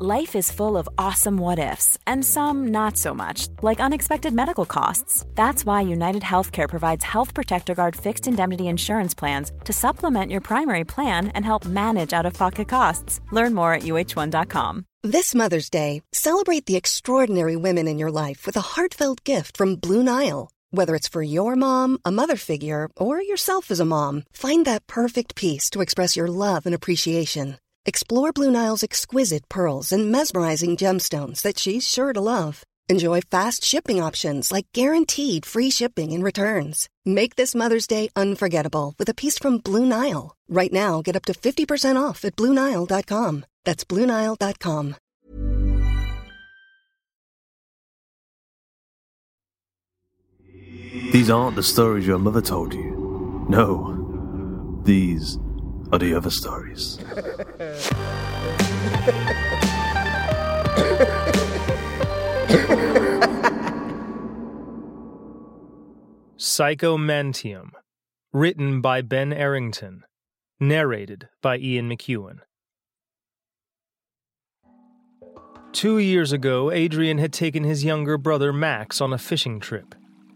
[0.00, 4.64] Life is full of awesome what ifs, and some not so much, like unexpected medical
[4.64, 5.24] costs.
[5.34, 10.40] That's why United Healthcare provides Health Protector Guard fixed indemnity insurance plans to supplement your
[10.40, 13.20] primary plan and help manage out of pocket costs.
[13.32, 14.84] Learn more at uh1.com.
[15.02, 19.80] This Mother's Day, celebrate the extraordinary women in your life with a heartfelt gift from
[19.80, 20.48] Blue Nile.
[20.70, 24.86] Whether it's for your mom, a mother figure, or yourself as a mom, find that
[24.86, 27.56] perfect piece to express your love and appreciation.
[27.88, 32.62] Explore Blue Nile's exquisite pearls and mesmerizing gemstones that she's sure to love.
[32.90, 36.90] Enjoy fast shipping options like guaranteed free shipping and returns.
[37.06, 40.36] Make this Mother's Day unforgettable with a piece from Blue Nile.
[40.50, 43.46] Right now, get up to 50% off at BlueNile.com.
[43.64, 44.96] That's BlueNile.com.
[51.10, 53.46] These aren't the stories your mother told you.
[53.48, 55.38] No, these
[55.92, 56.98] are the other stories.
[66.36, 67.70] Psychomanteum,
[68.32, 70.02] written by Ben Errington,
[70.60, 72.38] narrated by Ian McEuen.
[75.72, 79.94] Two years ago, Adrian had taken his younger brother Max on a fishing trip.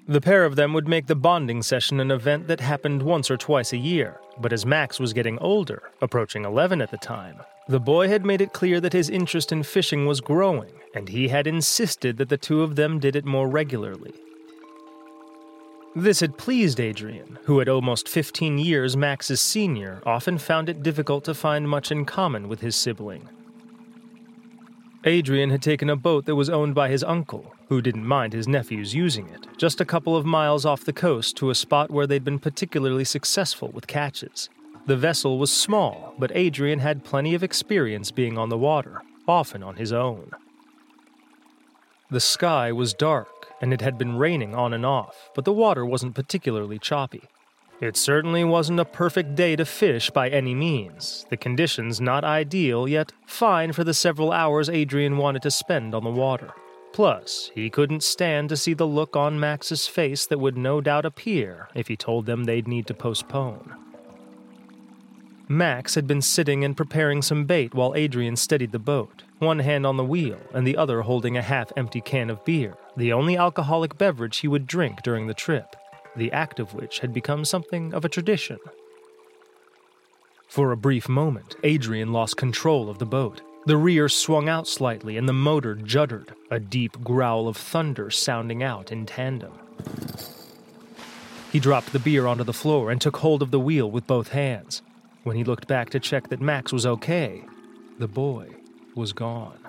[0.08, 3.36] The pair of them would make the bonding session an event that happened once or
[3.36, 7.36] twice a year, but as Max was getting older, approaching 11 at the time,
[7.68, 11.28] the boy had made it clear that his interest in fishing was growing, and he
[11.28, 14.12] had insisted that the two of them did it more regularly.
[15.94, 21.22] This had pleased Adrian, who at almost 15 years Max's senior often found it difficult
[21.24, 23.28] to find much in common with his sibling.
[25.04, 28.46] Adrian had taken a boat that was owned by his uncle, who didn't mind his
[28.46, 32.06] nephews using it, just a couple of miles off the coast to a spot where
[32.06, 34.48] they'd been particularly successful with catches.
[34.86, 39.62] The vessel was small, but Adrian had plenty of experience being on the water, often
[39.62, 40.30] on his own.
[42.08, 45.84] The sky was dark, and it had been raining on and off, but the water
[45.84, 47.22] wasn't particularly choppy.
[47.82, 52.86] It certainly wasn't a perfect day to fish by any means, the conditions not ideal,
[52.86, 56.52] yet fine for the several hours Adrian wanted to spend on the water.
[56.92, 61.04] Plus, he couldn't stand to see the look on Max's face that would no doubt
[61.04, 63.74] appear if he told them they'd need to postpone.
[65.48, 69.84] Max had been sitting and preparing some bait while Adrian steadied the boat, one hand
[69.84, 73.36] on the wheel and the other holding a half empty can of beer, the only
[73.36, 75.74] alcoholic beverage he would drink during the trip
[76.16, 78.58] the act of which had become something of a tradition.
[80.48, 83.40] For a brief moment, Adrian lost control of the boat.
[83.64, 88.62] The rear swung out slightly and the motor juddered, a deep growl of thunder sounding
[88.62, 89.52] out in tandem.
[91.50, 94.28] He dropped the beer onto the floor and took hold of the wheel with both
[94.28, 94.82] hands.
[95.22, 97.44] When he looked back to check that Max was okay,
[97.98, 98.48] the boy
[98.94, 99.61] was gone.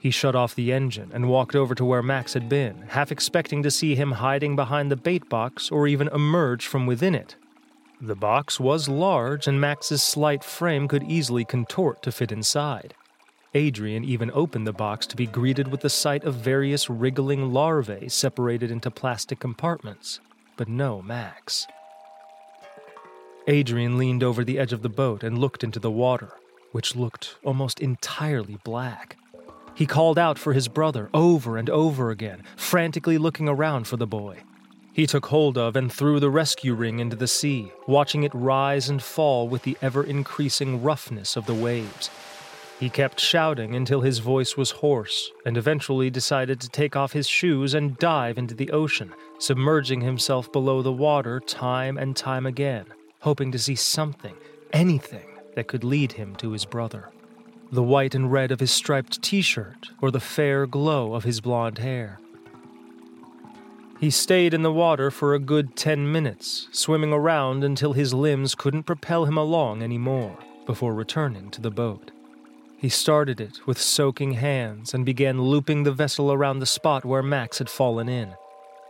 [0.00, 3.62] He shut off the engine and walked over to where Max had been, half expecting
[3.62, 7.36] to see him hiding behind the bait box or even emerge from within it.
[8.00, 12.94] The box was large, and Max's slight frame could easily contort to fit inside.
[13.52, 18.08] Adrian even opened the box to be greeted with the sight of various wriggling larvae
[18.08, 20.18] separated into plastic compartments,
[20.56, 21.66] but no Max.
[23.46, 26.32] Adrian leaned over the edge of the boat and looked into the water,
[26.72, 29.16] which looked almost entirely black.
[29.80, 34.06] He called out for his brother over and over again, frantically looking around for the
[34.06, 34.40] boy.
[34.92, 38.90] He took hold of and threw the rescue ring into the sea, watching it rise
[38.90, 42.10] and fall with the ever increasing roughness of the waves.
[42.78, 47.26] He kept shouting until his voice was hoarse, and eventually decided to take off his
[47.26, 52.84] shoes and dive into the ocean, submerging himself below the water time and time again,
[53.20, 54.36] hoping to see something,
[54.74, 57.08] anything, that could lead him to his brother.
[57.72, 61.40] The white and red of his striped t shirt or the fair glow of his
[61.40, 62.18] blond hair.
[64.00, 68.54] He stayed in the water for a good ten minutes, swimming around until his limbs
[68.54, 72.10] couldn't propel him along anymore, before returning to the boat.
[72.78, 77.22] He started it with soaking hands and began looping the vessel around the spot where
[77.22, 78.34] Max had fallen in.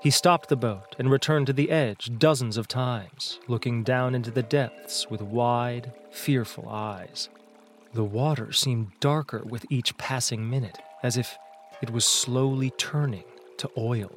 [0.01, 4.31] He stopped the boat and returned to the edge dozens of times, looking down into
[4.31, 7.29] the depths with wide, fearful eyes.
[7.93, 11.37] The water seemed darker with each passing minute, as if
[11.83, 13.25] it was slowly turning
[13.59, 14.13] to oil.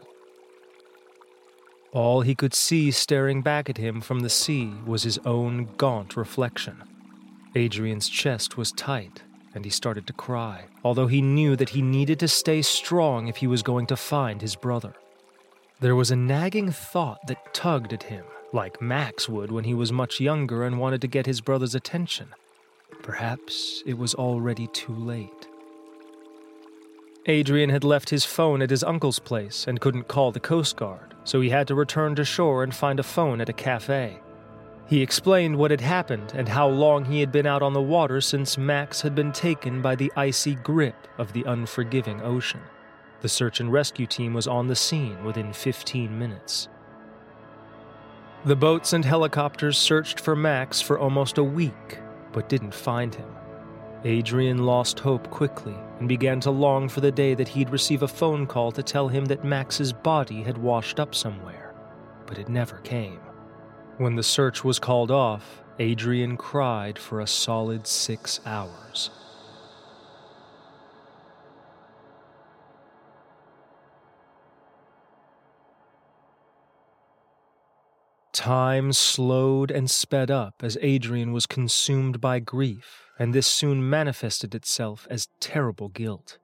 [1.91, 6.17] All he could see staring back at him from the sea was his own gaunt
[6.17, 6.83] reflection.
[7.55, 9.21] Adrian's chest was tight
[9.53, 13.37] and he started to cry, although he knew that he needed to stay strong if
[13.37, 14.95] he was going to find his brother.
[15.79, 19.91] There was a nagging thought that tugged at him, like Max would when he was
[19.91, 22.29] much younger and wanted to get his brother's attention.
[23.01, 25.47] Perhaps it was already too late.
[27.25, 31.13] Adrian had left his phone at his uncle's place and couldn't call the Coast Guard,
[31.23, 34.19] so he had to return to shore and find a phone at a cafe.
[34.87, 38.19] He explained what had happened and how long he had been out on the water
[38.19, 42.59] since Max had been taken by the icy grip of the unforgiving ocean.
[43.21, 46.67] The search and rescue team was on the scene within 15 minutes.
[48.43, 51.99] The boats and helicopters searched for Max for almost a week,
[52.33, 53.29] but didn't find him.
[54.03, 58.07] Adrian lost hope quickly and began to long for the day that he'd receive a
[58.07, 61.73] phone call to tell him that Max's body had washed up somewhere,
[62.25, 63.19] but it never came.
[63.97, 69.09] When the search was called off, Adrian cried for a solid six hours.
[78.33, 84.55] Time slowed and sped up as Adrian was consumed by grief, and this soon manifested
[84.55, 86.39] itself as terrible guilt.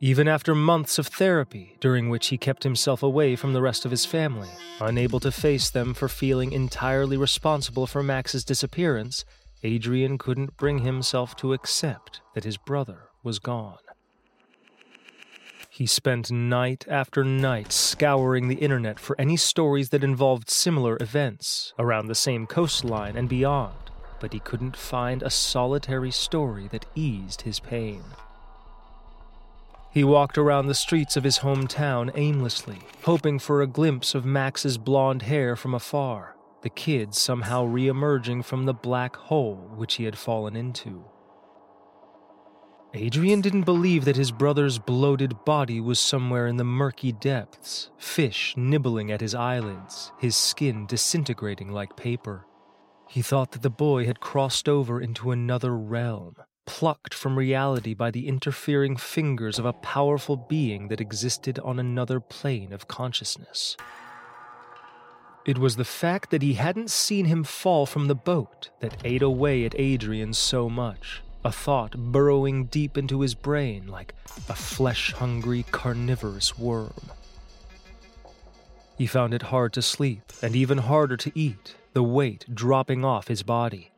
[0.00, 3.90] Even after months of therapy, during which he kept himself away from the rest of
[3.90, 4.48] his family,
[4.80, 9.24] unable to face them for feeling entirely responsible for Max's disappearance,
[9.62, 13.78] Adrian couldn't bring himself to accept that his brother was gone.
[15.76, 21.74] He spent night after night scouring the internet for any stories that involved similar events
[21.78, 27.42] around the same coastline and beyond, but he couldn't find a solitary story that eased
[27.42, 28.02] his pain.
[29.90, 34.78] He walked around the streets of his hometown aimlessly, hoping for a glimpse of Max's
[34.78, 40.04] blonde hair from afar, the kid somehow re emerging from the black hole which he
[40.04, 41.04] had fallen into.
[42.94, 48.54] Adrian didn't believe that his brother's bloated body was somewhere in the murky depths, fish
[48.56, 52.46] nibbling at his eyelids, his skin disintegrating like paper.
[53.08, 58.10] He thought that the boy had crossed over into another realm, plucked from reality by
[58.10, 63.76] the interfering fingers of a powerful being that existed on another plane of consciousness.
[65.44, 69.22] It was the fact that he hadn't seen him fall from the boat that ate
[69.22, 74.12] away at Adrian so much, a thought burrowing deep into his brain like
[74.48, 77.12] a flesh hungry carnivorous worm.
[78.98, 83.28] He found it hard to sleep and even harder to eat, the weight dropping off
[83.28, 83.92] his body.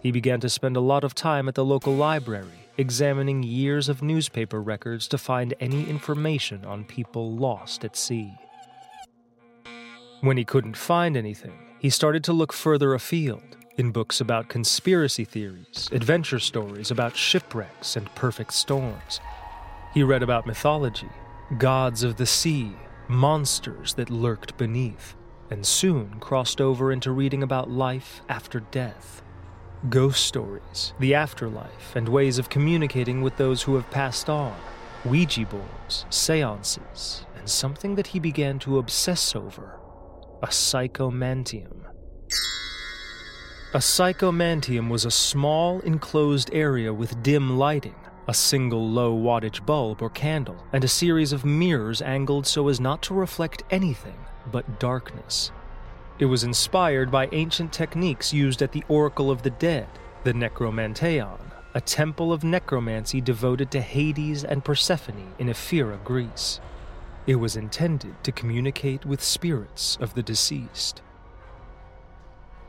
[0.00, 4.00] He began to spend a lot of time at the local library, examining years of
[4.00, 8.32] newspaper records to find any information on people lost at sea.
[10.20, 15.24] When he couldn't find anything, he started to look further afield in books about conspiracy
[15.24, 19.20] theories, adventure stories about shipwrecks and perfect storms.
[19.94, 21.10] He read about mythology,
[21.58, 22.72] gods of the sea,
[23.08, 25.14] monsters that lurked beneath,
[25.50, 29.22] and soon crossed over into reading about life after death
[29.88, 34.54] ghost stories, the afterlife, and ways of communicating with those who have passed on,
[35.04, 39.80] Ouija boards, seances, and something that he began to obsess over
[40.42, 41.91] a psychomanteum.
[43.74, 47.94] A psychomanteum was a small, enclosed area with dim lighting,
[48.28, 52.80] a single low wattage bulb or candle, and a series of mirrors angled so as
[52.80, 54.18] not to reflect anything
[54.50, 55.52] but darkness.
[56.18, 59.88] It was inspired by ancient techniques used at the Oracle of the Dead,
[60.22, 61.40] the Necromanteion,
[61.72, 66.60] a temple of necromancy devoted to Hades and Persephone in Ephyra, Greece.
[67.26, 71.00] It was intended to communicate with spirits of the deceased.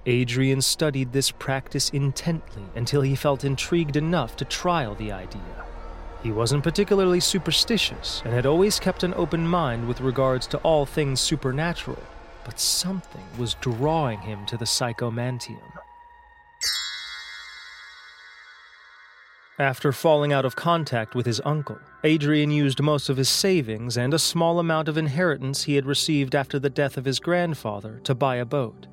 [0.06, 5.66] Adrian studied this practice intently until he felt intrigued enough to trial the idea.
[6.22, 10.86] He wasn't particularly superstitious and had always kept an open mind with regards to all
[10.86, 12.04] things supernatural,
[12.44, 15.72] but something was drawing him to the psychomanteum.
[19.60, 24.14] After falling out of contact with his uncle, Adrian used most of his savings and
[24.14, 28.16] a small amount of inheritance he had received after the death of his grandfather to
[28.16, 28.88] buy a boat.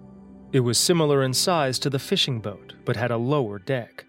[0.53, 4.05] It was similar in size to the fishing boat, but had a lower deck.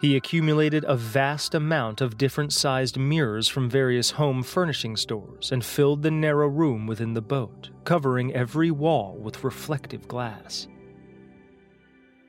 [0.00, 5.64] He accumulated a vast amount of different sized mirrors from various home furnishing stores and
[5.64, 10.66] filled the narrow room within the boat, covering every wall with reflective glass.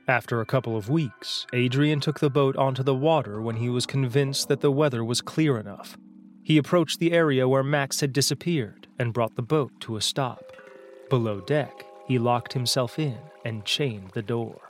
[0.08, 3.86] After a couple of weeks, Adrian took the boat onto the water when he was
[3.86, 5.96] convinced that the weather was clear enough.
[6.44, 10.52] He approached the area where Max had disappeared and brought the boat to a stop.
[11.10, 14.60] Below deck, he locked himself in and chained the door.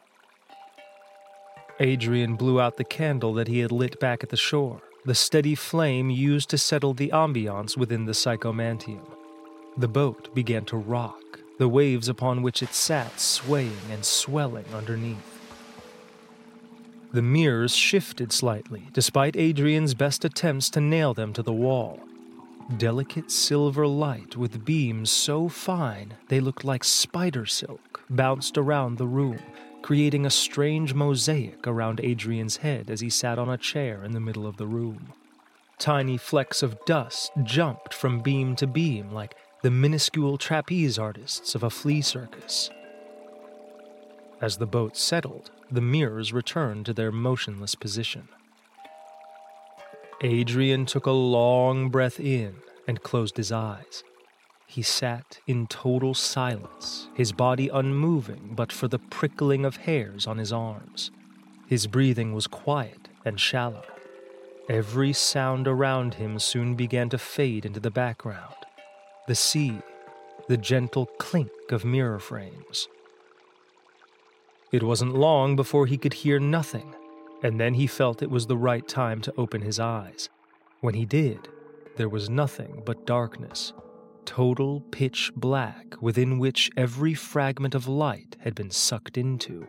[1.79, 5.55] Adrian blew out the candle that he had lit back at the shore, the steady
[5.55, 9.07] flame used to settle the ambiance within the psychomanteum.
[9.77, 15.37] The boat began to rock, the waves upon which it sat swaying and swelling underneath.
[17.13, 22.01] The mirrors shifted slightly, despite Adrian's best attempts to nail them to the wall.
[22.75, 29.07] Delicate silver light with beams so fine they looked like spider silk bounced around the
[29.07, 29.39] room,
[29.83, 34.21] creating a strange mosaic around Adrian's head as he sat on a chair in the
[34.21, 35.13] middle of the room.
[35.79, 41.63] Tiny flecks of dust jumped from beam to beam like the minuscule trapeze artists of
[41.63, 42.69] a flea circus.
[44.41, 48.29] As the boat settled, the mirrors returned to their motionless position.
[50.23, 52.57] Adrian took a long breath in
[52.89, 54.03] and closed his eyes.
[54.67, 60.39] He sat in total silence, his body unmoving but for the prickling of hairs on
[60.39, 61.11] his arms.
[61.67, 63.85] His breathing was quiet and shallow.
[64.69, 68.55] Every sound around him soon began to fade into the background
[69.27, 69.81] the sea,
[70.49, 72.87] the gentle clink of mirror frames.
[74.71, 76.95] It wasn't long before he could hear nothing
[77.47, 80.29] and then he felt it was the right time to open his eyes.
[80.81, 81.49] When he did,
[81.95, 83.73] there was nothing but darkness,
[84.25, 89.65] total pitch black within which every fragment of light had been sucked into.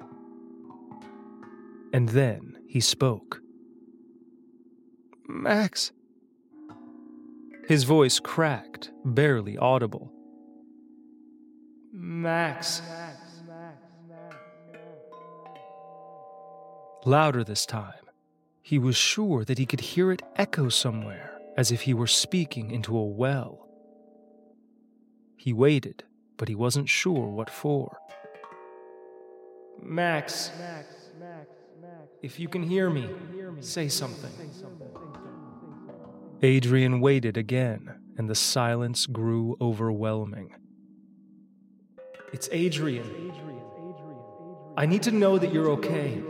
[1.93, 3.41] And then he spoke.
[5.27, 5.91] Max.
[7.67, 10.11] His voice cracked, barely audible.
[11.93, 12.81] Max.
[17.07, 17.93] Louder this time.
[18.61, 22.69] He was sure that he could hear it echo somewhere, as if he were speaking
[22.69, 23.67] into a well.
[25.37, 26.03] He waited,
[26.35, 27.97] but he wasn't sure what for.
[29.81, 30.87] Max, Max,
[31.19, 31.47] Max,
[31.81, 33.09] Max if you can hear me,
[33.61, 34.31] say something.
[36.41, 40.53] Adrian waited again, and the silence grew overwhelming.
[42.33, 43.31] It's Adrian.
[44.75, 46.21] I need to know that you're okay.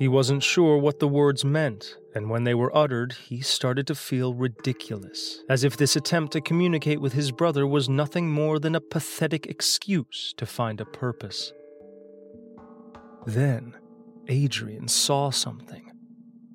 [0.00, 3.94] He wasn't sure what the words meant, and when they were uttered, he started to
[3.94, 8.74] feel ridiculous, as if this attempt to communicate with his brother was nothing more than
[8.74, 11.52] a pathetic excuse to find a purpose.
[13.26, 13.74] Then,
[14.26, 15.92] Adrian saw something.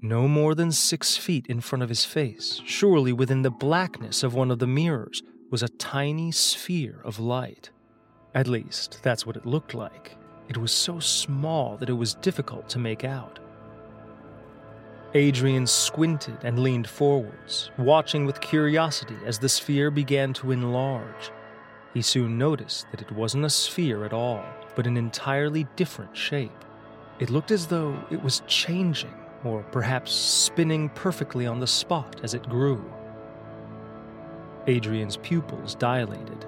[0.02, 4.34] No more than six feet in front of his face, surely within the blackness of
[4.34, 5.22] one of the mirrors,
[5.52, 7.70] was a tiny sphere of light.
[8.34, 12.70] At least, that's what it looked like, it was so small that it was difficult
[12.70, 13.40] to make out.
[15.14, 21.32] Adrian squinted and leaned forwards, watching with curiosity as the sphere began to enlarge.
[21.94, 24.44] He soon noticed that it wasn't a sphere at all,
[24.76, 26.66] but an entirely different shape.
[27.20, 29.14] It looked as though it was changing,
[29.46, 32.84] or perhaps spinning perfectly on the spot as it grew.
[34.68, 36.46] Adrian's pupils dilated.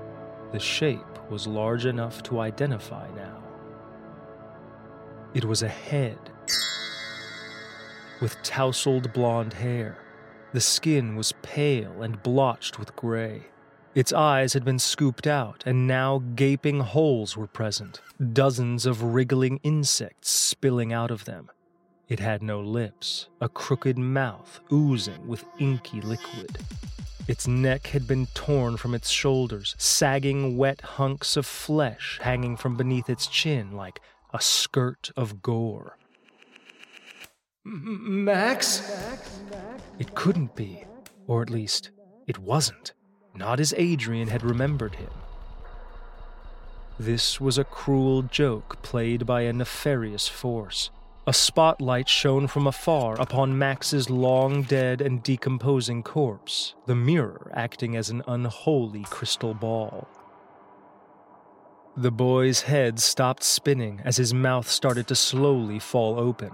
[0.51, 3.47] The shape was large enough to identify now.
[5.34, 6.18] It was a head
[8.22, 9.98] with tousled blonde hair.
[10.54, 13.44] The skin was pale and blotched with gray.
[13.94, 18.02] Its eyes had been scooped out, and now gaping holes were present,
[18.34, 21.50] dozens of wriggling insects spilling out of them.
[22.08, 26.58] It had no lips, a crooked mouth oozing with inky liquid.
[27.28, 32.78] Its neck had been torn from its shoulders, sagging wet hunks of flesh hanging from
[32.78, 34.00] beneath its chin like
[34.34, 35.98] a skirt of gore.
[37.64, 38.92] Max?
[40.00, 40.86] It couldn't be,
[41.28, 41.92] or at least,
[42.26, 42.94] it wasn't.
[43.36, 45.12] Not as Adrian had remembered him.
[47.00, 50.90] This was a cruel joke played by a nefarious force.
[51.28, 57.96] A spotlight shone from afar upon Max's long dead and decomposing corpse, the mirror acting
[57.96, 60.08] as an unholy crystal ball.
[62.00, 66.51] The boy's head stopped spinning as his mouth started to slowly fall open.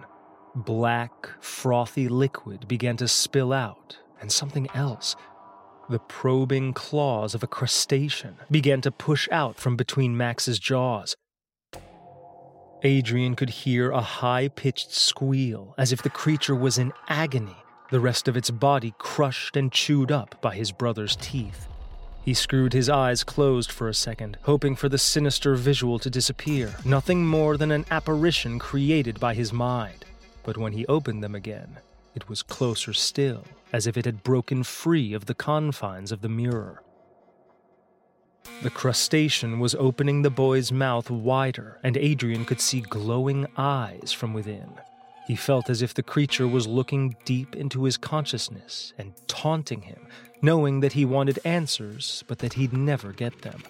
[0.56, 5.18] Black, frothy liquid began to spill out, and something else.
[5.90, 11.14] The probing claws of a crustacean began to push out from between Max's jaws.
[12.84, 17.58] Adrian could hear a high pitched squeal as if the creature was in agony,
[17.92, 21.68] the rest of its body crushed and chewed up by his brother's teeth.
[22.24, 26.76] He screwed his eyes closed for a second, hoping for the sinister visual to disappear,
[26.86, 30.06] nothing more than an apparition created by his mind.
[30.44, 31.80] But when he opened them again,
[32.16, 36.30] it was closer still, as if it had broken free of the confines of the
[36.30, 36.82] mirror.
[38.62, 44.34] The crustacean was opening the boy's mouth wider, and Adrian could see glowing eyes from
[44.34, 44.70] within.
[45.28, 50.08] He felt as if the creature was looking deep into his consciousness and taunting him,
[50.44, 53.64] knowing that he wanted answers, but that he'd never get them.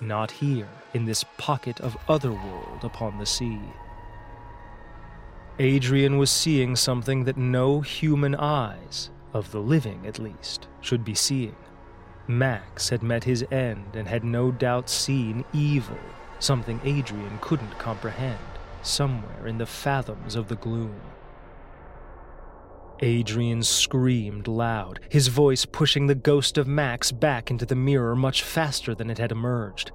[0.00, 3.60] Not here, in this pocket of otherworld upon the sea.
[5.58, 11.14] Adrian was seeing something that no human eyes, of the living at least, should be
[11.14, 11.54] seeing.
[12.26, 15.98] Max had met his end and had no doubt seen evil,
[16.38, 18.38] something Adrian couldn't comprehend,
[18.82, 21.00] somewhere in the fathoms of the gloom.
[23.00, 28.42] Adrian screamed loud, his voice pushing the ghost of Max back into the mirror much
[28.42, 29.90] faster than it had emerged.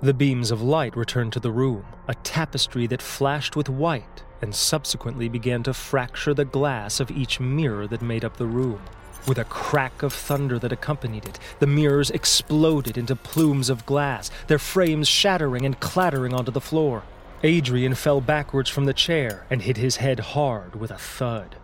[0.00, 4.54] The beams of light returned to the room, a tapestry that flashed with white and
[4.54, 8.80] subsequently began to fracture the glass of each mirror that made up the room.
[9.26, 14.30] With a crack of thunder that accompanied it, the mirrors exploded into plumes of glass,
[14.46, 17.02] their frames shattering and clattering onto the floor.
[17.44, 21.54] Adrian fell backwards from the chair and hit his head hard with a thud.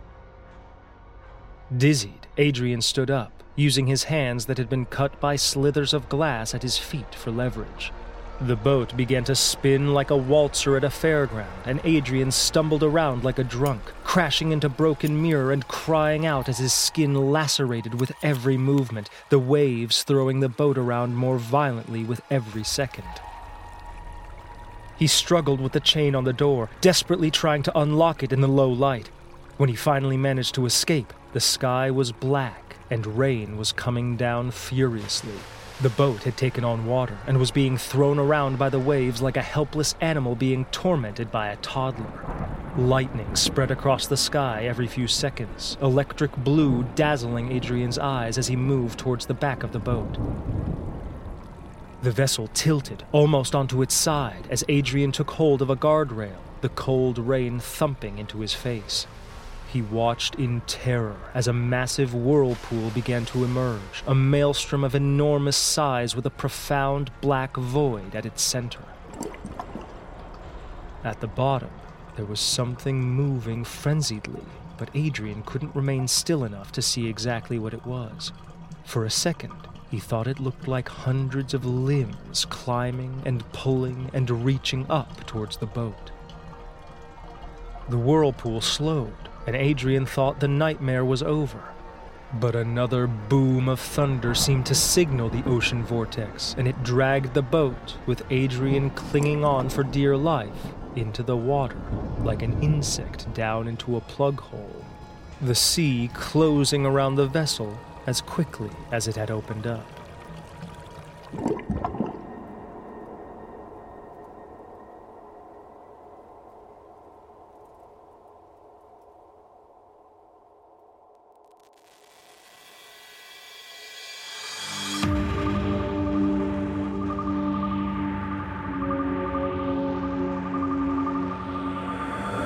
[1.76, 6.54] Dizzied, Adrian stood up, using his hands that had been cut by slithers of glass
[6.54, 7.92] at his feet for leverage.
[8.40, 13.24] The boat began to spin like a waltzer at a fairground, and Adrian stumbled around
[13.24, 18.12] like a drunk, crashing into broken mirror and crying out as his skin lacerated with
[18.22, 23.04] every movement, the waves throwing the boat around more violently with every second.
[24.98, 28.48] He struggled with the chain on the door, desperately trying to unlock it in the
[28.48, 29.10] low light.
[29.56, 34.50] When he finally managed to escape, the sky was black and rain was coming down
[34.50, 35.34] furiously.
[35.80, 39.36] The boat had taken on water and was being thrown around by the waves like
[39.36, 42.12] a helpless animal being tormented by a toddler.
[42.76, 48.54] Lightning spread across the sky every few seconds, electric blue dazzling Adrian's eyes as he
[48.54, 50.16] moved towards the back of the boat.
[52.04, 56.68] The vessel tilted almost onto its side as Adrian took hold of a guardrail, the
[56.68, 59.06] cold rain thumping into his face.
[59.72, 65.56] He watched in terror as a massive whirlpool began to emerge, a maelstrom of enormous
[65.56, 68.84] size with a profound black void at its center.
[71.02, 71.70] At the bottom,
[72.16, 74.44] there was something moving frenziedly,
[74.76, 78.30] but Adrian couldn't remain still enough to see exactly what it was.
[78.84, 79.54] For a second,
[79.94, 85.58] he thought it looked like hundreds of limbs climbing and pulling and reaching up towards
[85.58, 86.10] the boat.
[87.88, 91.62] The whirlpool slowed, and Adrian thought the nightmare was over.
[92.40, 97.42] But another boom of thunder seemed to signal the ocean vortex, and it dragged the
[97.42, 101.80] boat, with Adrian clinging on for dear life, into the water
[102.18, 104.84] like an insect down into a plug hole.
[105.40, 109.86] The sea closing around the vessel as quickly as it had opened up.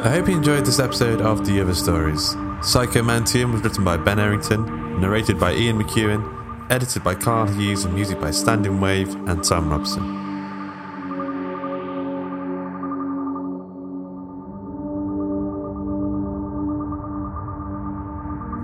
[0.00, 2.34] I hope you enjoyed this episode of The Other Stories.
[2.60, 7.94] Psychomanteum was written by Ben Errington, narrated by Ian McEuen, edited by Karl Hughes, and
[7.94, 10.02] music by Standingwave and Thom Robson.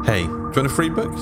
[0.05, 1.13] Hey, do you want a free book?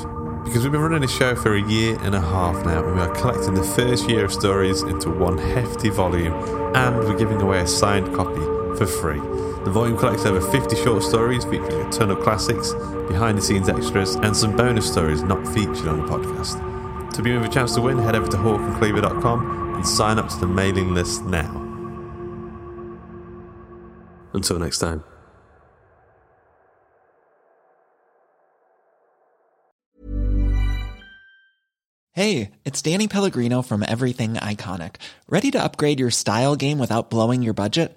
[0.44, 3.00] Because we've been running this show for a year and a half now, and we
[3.00, 6.32] are collecting the first year of stories into one hefty volume,
[6.74, 8.40] and we're giving away a signed copy
[8.76, 9.20] for free.
[9.64, 12.72] The volume collects over 50 short stories featuring a ton of classics,
[13.06, 17.12] behind the scenes extras, and some bonus stories not featured on the podcast.
[17.14, 20.38] To be with a chance to win, head over to hawkandcleaver.com and sign up to
[20.38, 21.58] the mailing list now.
[24.32, 25.04] Until next time.
[32.14, 34.96] Hey, it's Danny Pellegrino from Everything Iconic.
[35.28, 37.96] Ready to upgrade your style game without blowing your budget?